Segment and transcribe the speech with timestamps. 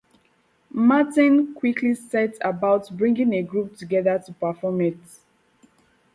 [0.73, 4.97] Martin quickly set about bringing a group together to perform it.